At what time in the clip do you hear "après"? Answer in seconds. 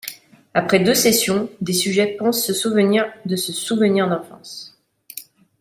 0.55-0.79